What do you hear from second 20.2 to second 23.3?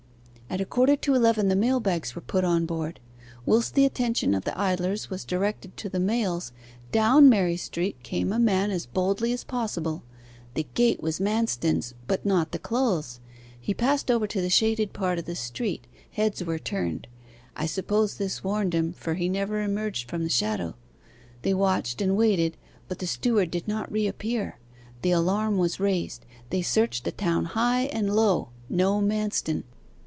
the shadow. They watched and waited, but the